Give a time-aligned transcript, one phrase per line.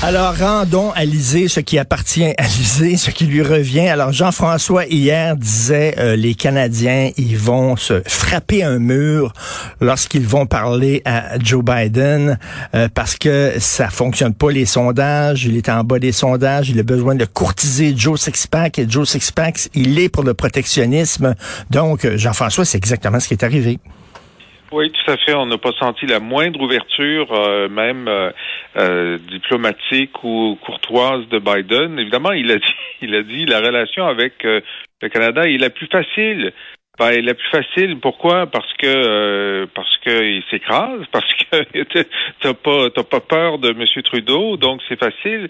[0.00, 3.88] Alors, rendons à Lisée ce qui appartient à Lisée, ce qui lui revient.
[3.88, 9.32] Alors, Jean-François, hier, disait euh, les Canadiens, ils vont se frapper un mur
[9.80, 12.38] lorsqu'ils vont parler à Joe Biden
[12.76, 15.44] euh, parce que ça fonctionne pas, les sondages.
[15.46, 16.70] Il est en bas des sondages.
[16.70, 18.78] Il a besoin de courtiser Joe Sixpack.
[18.78, 21.34] Et Joe Sixpack, il est pour le protectionnisme.
[21.70, 23.80] Donc, euh, Jean-François, c'est exactement ce qui est arrivé.
[24.70, 25.34] Oui, tout à fait.
[25.34, 28.30] On n'a pas senti la moindre ouverture, euh, même euh,
[28.76, 31.98] euh, diplomatique ou courtoise de Biden.
[31.98, 35.86] Évidemment, il a dit, il a dit la relation avec le Canada est la plus
[35.86, 36.52] facile.
[36.98, 38.46] Ben, la plus facile, pourquoi?
[38.46, 42.02] Parce que parce qu'il s'écrase, parce que
[42.40, 43.84] t'as pas t'as pas peur de M.
[44.02, 45.48] Trudeau, donc c'est facile.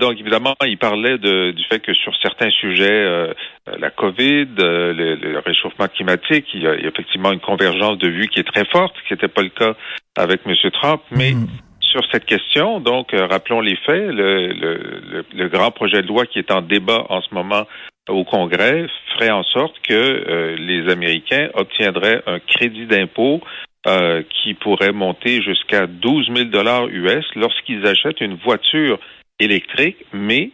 [0.00, 3.28] donc évidemment, il parlait de, du fait que sur certains sujets,
[3.66, 8.40] la COVID, le, le, réchauffement climatique, il y, a, effectivement une convergence de vues qui
[8.40, 9.74] est très forte, ce qui n'était pas le cas
[10.16, 10.54] avec M.
[10.72, 11.46] Trump, mais mm.
[11.92, 16.38] Sur cette question, donc, rappelons les faits, le, le, le, grand projet de loi qui
[16.38, 17.66] est en débat en ce moment
[18.08, 23.40] au Congrès ferait en sorte que euh, les Américains obtiendraient un crédit d'impôt
[23.86, 28.98] euh, qui pourrait monter jusqu'à 12 000 dollars US lorsqu'ils achètent une voiture
[29.38, 30.50] électrique, mais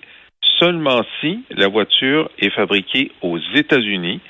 [0.59, 4.20] seulement si la voiture est fabriquée aux États-Unis,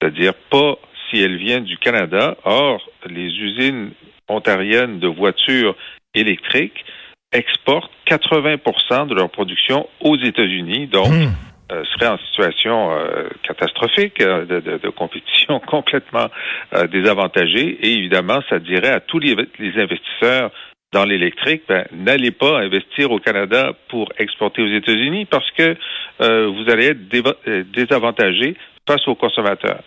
[0.00, 0.78] c'est-à-dire pas
[1.08, 2.36] si elle vient du Canada.
[2.44, 3.90] Or, les usines
[4.28, 5.76] ontariennes de voitures
[6.14, 6.84] électriques
[7.32, 11.30] exportent 80% de leur production aux États-Unis, donc hmm.
[11.70, 16.28] Euh, seraient en situation euh, catastrophique euh, de, de, de, compétition complètement
[16.74, 17.78] euh, désavantagée.
[17.82, 20.50] Et évidemment, ça dirait à tous les, les investisseurs
[20.92, 25.76] dans l'électrique, ben, n'allez pas investir au Canada pour exporter aux États-Unis parce que
[26.18, 27.08] vous allez être
[27.72, 28.56] désavantagé
[28.88, 29.82] face aux consommateurs.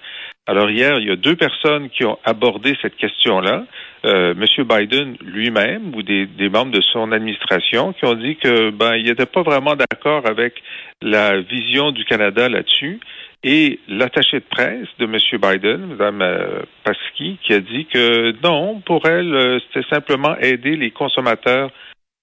[0.46, 3.66] Alors hier, il y a deux personnes qui ont abordé cette question-là.
[4.06, 4.66] Euh, M.
[4.68, 9.06] Biden lui-même ou des, des, membres de son administration qui ont dit que ben il
[9.06, 10.62] n'était pas vraiment d'accord avec
[11.02, 13.00] la vision du Canada là-dessus.
[13.46, 15.18] Et l'attaché de presse de M.
[15.42, 20.76] Biden, Mme euh, Pasky, qui a dit que non, pour elle, euh, c'était simplement aider
[20.76, 21.72] les consommateurs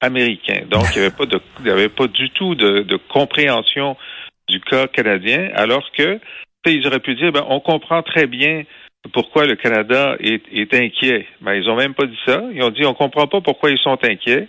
[0.02, 0.62] américains.
[0.70, 3.96] Donc, il n'y avait pas de, il avait pas du tout de, de compréhension
[4.48, 6.18] du cas canadien, alors que
[6.66, 8.64] ils auraient pu dire, ben, on comprend très bien
[9.12, 11.26] pourquoi le Canada est, est inquiet.
[11.40, 12.42] Ben, ils ont même pas dit ça.
[12.52, 14.48] Ils ont dit, on comprend pas pourquoi ils sont inquiets.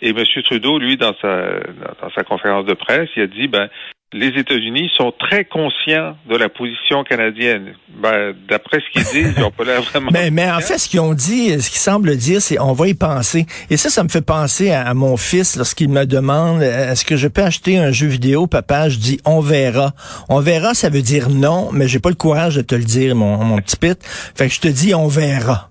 [0.00, 0.24] Et M.
[0.44, 1.60] Trudeau, lui, dans sa,
[2.00, 3.68] dans sa conférence de presse, il a dit, ben,
[4.14, 7.74] les États-Unis sont très conscients de la position canadienne.
[8.00, 10.10] Ben, D'après ce qu'ils disent, ils n'ont pas l'air vraiment.
[10.10, 12.88] Mais, mais en fait, ce qu'ils ont dit, ce qu'ils semblent dire, c'est on va
[12.88, 13.44] y penser.
[13.68, 17.28] Et ça, ça me fait penser à, mon fils lorsqu'il me demande est-ce que je
[17.28, 18.88] peux acheter un jeu vidéo, papa?
[18.88, 19.92] Je dis on verra.
[20.30, 23.14] On verra, ça veut dire non, mais j'ai pas le courage de te le dire,
[23.14, 23.98] mon, mon petit pit.
[24.34, 25.68] Fait que je te dis on verra.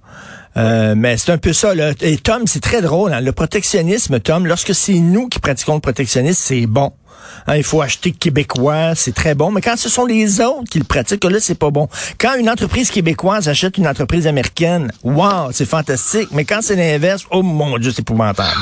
[0.58, 1.76] Euh, mais c'est un peu ça.
[1.76, 1.92] Là.
[2.02, 3.14] Et Tom, c'est très drôle.
[3.14, 3.22] Hein.
[3.22, 6.94] Le protectionnisme, Tom, lorsque c'est nous qui pratiquons le protectionnisme, c'est bon.
[7.48, 9.52] Hein, il faut acheter québécois, c'est très bon.
[9.52, 11.88] Mais quand ce sont les autres qui le pratiquent, là, c'est pas bon.
[12.18, 16.30] Quand une entreprise québécoise achète une entreprise américaine, wow, c'est fantastique.
[16.32, 18.58] Mais quand c'est l'inverse, oh mon Dieu, c'est épouvantable.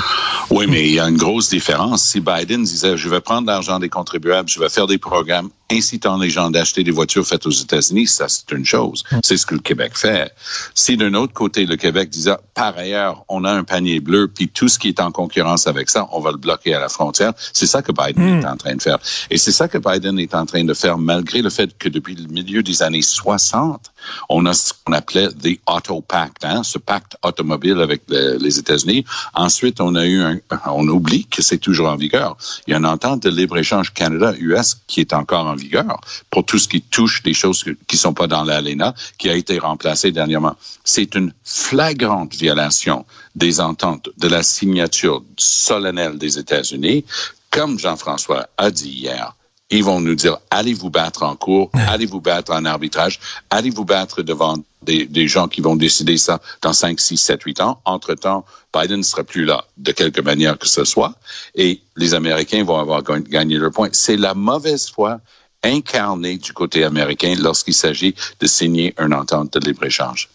[0.50, 2.04] Oui, mais il y a une grosse différence.
[2.04, 6.18] Si Biden disait, je vais prendre l'argent des contribuables, je vais faire des programmes incitant
[6.18, 9.04] les gens d'acheter des voitures faites aux États-Unis, ça c'est une chose.
[9.24, 10.34] C'est ce que le Québec fait.
[10.74, 14.50] Si d'un autre côté, le Québec disait, par ailleurs, on a un panier bleu, puis
[14.50, 17.34] tout ce qui est en concurrence avec ça, on va le bloquer à la frontière,
[17.54, 19.00] c'est ça que Biden est en train de faire.
[19.30, 22.16] Et c'est ça que Biden est en train de faire, malgré le fait que depuis
[22.16, 23.92] le milieu des années 60,
[24.30, 29.06] on a ce qu'on appelait the Auto Pact, hein, ce pacte automobile avec les États-Unis.
[29.34, 32.38] Ensuite, on a eu un, on oublie que c'est toujours en vigueur.
[32.68, 36.00] Il y a une entente de libre-échange Canada-US qui est encore en vigueur
[36.30, 39.60] pour tout ce qui touche des choses qui sont pas dans l'ALENA, qui a été
[39.60, 40.56] remplacée dernièrement.
[40.84, 43.06] C'est une flagrante violation
[43.36, 47.06] des ententes de la signature solennelle des États-Unis.
[47.52, 49.36] Comme Jean-François a dit hier,
[49.70, 53.20] ils vont nous dire, allez vous battre en cours, allez vous battre en arbitrage,
[53.50, 57.42] allez vous battre devant des, des, gens qui vont décider ça dans 5, 6, 7,
[57.44, 57.82] 8 ans?
[57.86, 61.16] Entre-temps, Biden ne sera plus là, de quelque manière que ce soit,
[61.56, 63.90] et les Américains vont avoir gagné leur point.
[63.92, 65.20] C'est la mauvaise foi
[65.64, 70.30] incarnée du côté américain lorsqu'il s'agit de signer une entente de libre-échange.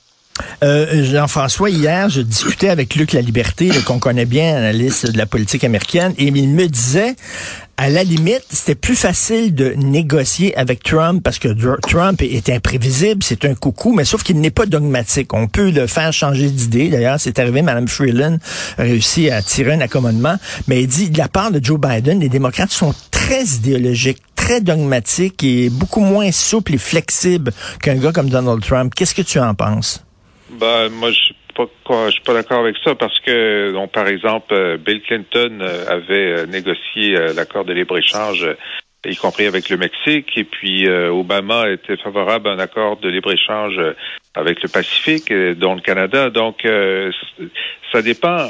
[0.63, 5.27] Euh, Jean-François, hier, je discutais avec Luc La Liberté, qu'on connaît bien, analyste de la
[5.27, 7.15] politique américaine, et il me disait,
[7.77, 11.49] à la limite, c'était plus facile de négocier avec Trump parce que
[11.89, 15.33] Trump est imprévisible, c'est un coucou, mais sauf qu'il n'est pas dogmatique.
[15.33, 16.91] On peut le faire changer d'idée.
[16.91, 18.37] D'ailleurs, c'est arrivé, Mme Freeland
[18.77, 20.37] a réussi à tirer un accommodement,
[20.69, 24.61] mais il dit, de la part de Joe Biden, les démocrates sont très idéologiques, très
[24.61, 27.51] dogmatiques et beaucoup moins souples et flexibles
[27.81, 28.93] qu'un gars comme Donald Trump.
[28.95, 30.05] Qu'est-ce que tu en penses?
[30.61, 35.03] Ben, moi, je je suis pas d'accord avec ça parce que, par exemple, euh, Bill
[35.03, 38.47] Clinton euh, avait euh, négocié l'accord de libre-échange,
[39.05, 43.81] y compris avec le Mexique, et puis Obama était favorable à un accord de libre-échange
[44.35, 46.29] avec le Pacifique, dont le Canada.
[46.29, 46.67] Donc,
[47.93, 48.49] ça dépend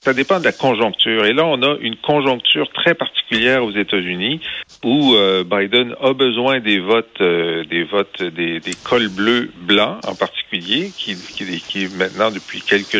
[0.00, 1.24] ça dépend de la conjoncture.
[1.24, 4.40] Et là, on a une conjoncture très particulière aux États-Unis
[4.84, 9.98] où euh, Biden a besoin des votes, euh, des votes des, des, cols bleus blancs
[10.06, 12.94] en particulier, qui, qui, qui maintenant depuis quelques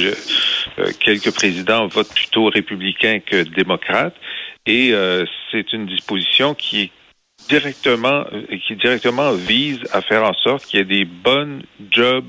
[0.78, 4.16] euh, quelques présidents votent plutôt républicains que démocrates.
[4.68, 4.92] Et
[5.52, 6.90] c'est une disposition qui est
[7.48, 8.24] directement
[8.66, 12.26] qui directement vise à faire en sorte qu'il y ait des bonnes jobs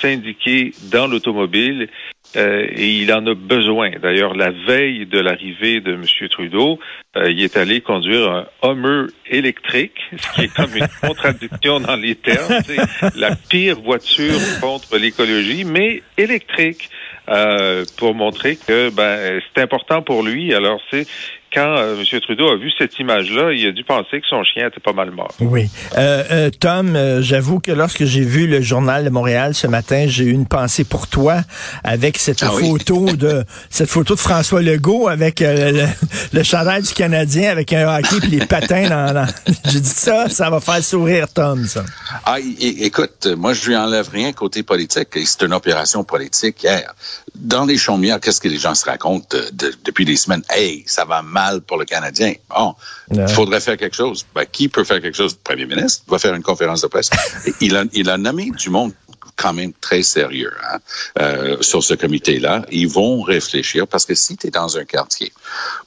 [0.00, 1.88] syndiqués dans l'automobile
[2.34, 3.90] euh, et il en a besoin.
[4.02, 6.28] D'ailleurs, la veille de l'arrivée de M.
[6.28, 6.78] Trudeau,
[7.16, 11.96] euh, il est allé conduire un Hummer électrique, ce qui est comme une contradiction dans
[11.96, 12.60] les termes.
[12.64, 16.90] C'est la pire voiture contre l'écologie, mais électrique,
[17.28, 20.52] euh, pour montrer que ben, c'est important pour lui.
[20.52, 21.06] Alors, c'est
[21.56, 22.20] quand euh, M.
[22.20, 25.10] Trudeau a vu cette image-là, il a dû penser que son chien était pas mal
[25.10, 25.32] mort.
[25.40, 25.70] Oui.
[25.96, 30.24] Euh, euh, Tom, j'avoue que lorsque j'ai vu le journal de Montréal ce matin, j'ai
[30.24, 31.40] eu une pensée pour toi
[31.82, 35.86] avec cette ah photo de cette photo de François Legault avec le,
[36.34, 39.26] le, chandail du Canadien avec un hockey et les patins dans.
[39.64, 41.84] j'ai dit ça, ça va faire sourire Tom, ça.
[42.26, 45.08] Ah, écoute, moi je lui enlève rien côté politique.
[45.14, 46.94] C'est une opération politique hier.
[47.34, 49.38] Dans les chaumières, qu'est-ce que les gens se racontent
[49.84, 50.42] depuis des semaines?
[50.50, 52.34] Hey, ça va mal pour le Canadien.
[52.50, 52.74] Bon,
[53.10, 54.26] il faudrait faire quelque chose.
[54.34, 55.32] Ben, qui peut faire quelque chose?
[55.32, 57.10] Le premier ministre va faire une conférence de presse.
[57.60, 58.92] il, a, il a nommé du monde
[59.36, 60.78] quand même très sérieux hein,
[61.20, 62.64] euh, sur ce comité-là.
[62.70, 65.32] Ils vont réfléchir parce que si tu es dans un quartier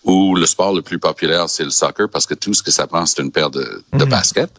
[0.03, 2.87] où le sport le plus populaire, c'est le soccer, parce que tout ce que ça
[2.87, 4.09] prend, c'est une paire de, de mhm.
[4.09, 4.53] baskets,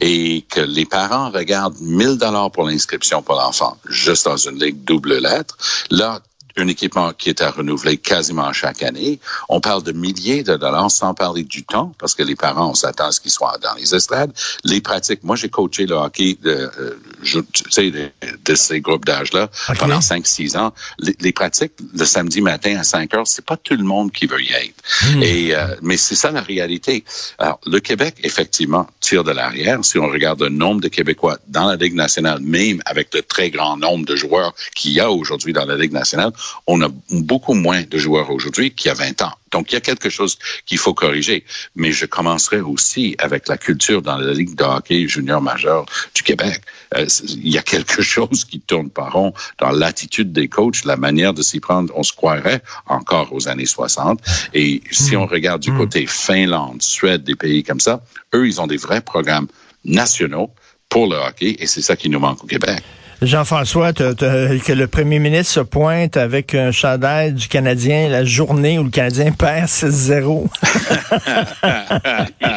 [0.00, 4.84] et que les parents regardent 1000 dollars pour l'inscription pour l'enfant, juste dans une ligue
[4.84, 5.56] double lettre,
[5.90, 6.20] là,
[6.56, 9.18] un équipement qui est à renouveler quasiment chaque année.
[9.48, 12.74] On parle de milliers de dollars sans parler du temps, parce que les parents, on
[12.74, 14.32] s'attend à ce qu'ils soient dans les estrades.
[14.64, 19.04] Les pratiques, moi j'ai coaché le hockey de, euh, je, tu sais, de, ces groupes
[19.04, 20.72] d'âge-là pendant 5-6 ans.
[20.98, 24.40] Les, pratiques le samedi matin à 5 heures, c'est pas tout le monde qui veut
[24.40, 24.74] y être.
[25.02, 25.22] Hmm.
[25.22, 27.04] Et, euh, mais c'est ça la réalité.
[27.38, 29.84] Alors, le Québec, effectivement, tire de l'arrière.
[29.84, 33.50] Si on regarde le nombre de Québécois dans la Ligue nationale, même avec le très
[33.50, 36.32] grand nombre de joueurs qu'il y a aujourd'hui dans la Ligue nationale,
[36.66, 39.32] on a beaucoup moins de joueurs aujourd'hui qu'il y a 20 ans.
[39.54, 40.36] Donc, il y a quelque chose
[40.66, 41.44] qu'il faut corriger.
[41.76, 46.24] Mais je commencerai aussi avec la culture dans la Ligue de hockey junior majeur du
[46.24, 46.60] Québec.
[46.96, 50.96] Euh, il y a quelque chose qui tourne pas rond dans l'attitude des coachs, la
[50.96, 51.92] manière de s'y prendre.
[51.96, 54.20] On se croirait encore aux années 60.
[54.54, 55.78] Et si on regarde du hmm.
[55.78, 58.02] côté Finlande, Suède, des pays comme ça,
[58.34, 59.46] eux, ils ont des vrais programmes
[59.84, 60.50] nationaux
[60.88, 62.82] pour le hockey et c'est ça qui nous manque au Québec.
[63.22, 68.84] Jean-François, que le premier ministre se pointe avec un chandail du Canadien la journée où
[68.84, 70.48] le Canadien perd 6-0.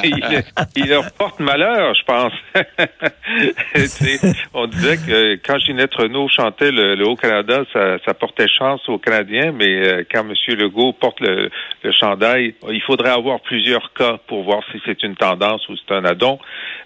[0.76, 2.34] il, leur porte malheur, je pense.
[4.54, 9.88] on disait que quand Ginette Renault chantait le, Haut-Canada, ça, portait chance aux Canadiens, mais
[9.88, 10.34] euh, quand M.
[10.58, 11.50] Legault porte le,
[11.92, 16.04] chandail, il faudrait avoir plusieurs cas pour voir si c'est une tendance ou c'est un
[16.04, 16.38] addon.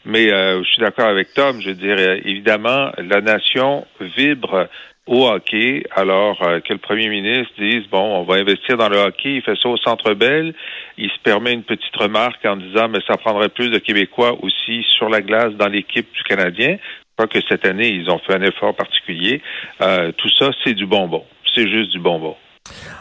[0.06, 1.60] Mais euh, je suis d'accord avec Tom.
[1.62, 3.61] Je veux dire, évidemment, la nation
[4.00, 4.68] vibre
[5.08, 8.98] au hockey, alors euh, que le premier ministre dise bon, on va investir dans le
[8.98, 10.54] hockey, il fait ça au Centre Bell,
[10.98, 14.86] il se permet une petite remarque en disant mais ça prendrait plus de Québécois aussi
[14.98, 16.78] sur la glace dans l'équipe du Canadien.
[16.78, 19.42] Je crois que cette année ils ont fait un effort particulier.
[19.82, 21.26] Euh, tout ça, c'est du bonbon,
[21.56, 22.36] c'est juste du bonbon.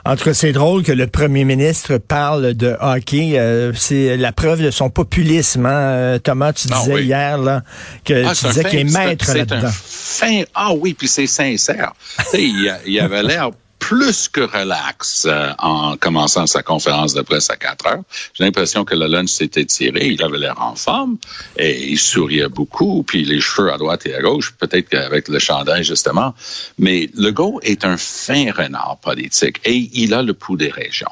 [0.04, 3.38] En tout cas, c'est drôle que le premier ministre parle de hockey.
[3.38, 5.66] Euh, c'est la preuve de son populisme.
[5.66, 5.70] Hein?
[5.72, 7.62] Euh, Thomas, tu ah disais hier là,
[8.04, 9.70] que ah, tu disais qu'il est maître là-dedans.
[10.54, 11.92] Ah oui, puis c'est sincère.
[12.34, 13.50] il, il avait l'air
[13.90, 18.02] plus que relax euh, en commençant sa conférence de presse à 4 heures.
[18.35, 20.06] J'ai l'impression que le lunch s'était tiré.
[20.06, 21.16] Il avait l'air en forme
[21.56, 25.40] et il souriait beaucoup, puis les cheveux à droite et à gauche, peut-être qu'avec le
[25.40, 26.37] chandail justement.
[26.78, 31.11] Mais Legault est un fin renard politique et il a le pouls des régions.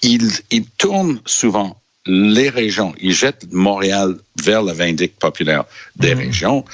[0.00, 2.94] Il, il tourne souvent les régions.
[3.00, 5.64] Il jette Montréal vers le vindicte populaire
[5.96, 6.64] des régions.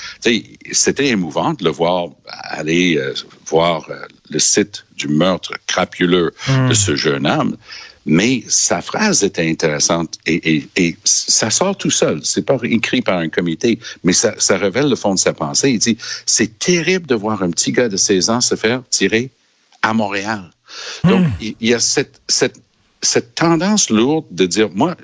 [0.72, 3.14] C'était émouvant de le voir aller euh,
[3.46, 3.96] voir euh,
[4.30, 6.32] le site du meurtre crapuleux
[6.68, 7.56] de ce jeune homme.
[8.06, 12.20] Mais sa phrase était intéressante et, et, et ça sort tout seul.
[12.24, 15.72] C'est pas écrit par un comité, mais ça, ça révèle le fond de sa pensée.
[15.72, 19.28] Il dit, c'est terrible de voir un petit gars de 16 ans se faire tirer
[19.82, 20.50] à Montréal.
[21.04, 22.62] Donc, il, il y a cette, cette
[23.02, 24.96] cette tendance lourde de dire, moi,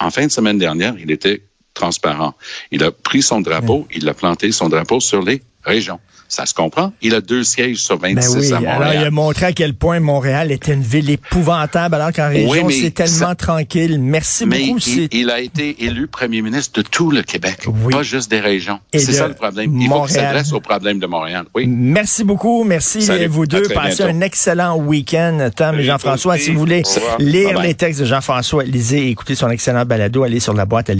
[0.00, 1.42] en fin de semaine dernière, il était
[1.74, 2.34] transparent.
[2.70, 5.98] Il a pris son drapeau, il a planté son drapeau sur les régions.
[6.28, 6.94] Ça se comprend.
[7.02, 8.52] Il a deux sièges sur 26 ben oui.
[8.52, 8.82] à Montréal.
[8.82, 12.64] Alors, il a montré à quel point Montréal était une ville épouvantable, alors qu'en région,
[12.64, 13.98] Oui, c'est tellement ça- tranquille.
[14.00, 14.78] Merci Mais beaucoup.
[14.86, 17.92] il, il a été élu premier ministre de tout le Québec, Oui.
[17.92, 18.78] pas juste des régions.
[18.94, 19.72] Et C'est ça le problème.
[19.72, 20.24] Il faut qu'il Montréal.
[20.26, 21.44] s'adresse au problème de Montréal.
[21.54, 21.66] Oui.
[21.66, 22.64] Merci beaucoup.
[22.64, 23.26] Merci Salut.
[23.26, 23.62] vous deux.
[23.68, 24.16] Passez bientôt.
[24.16, 25.50] un excellent week-end.
[25.54, 26.82] Tom et Jean-François, si vous voulez
[27.18, 27.66] lire Bye bye.
[27.66, 30.94] les textes de Jean-François, lisez et écoutez son excellent balado, allez sur la boîte à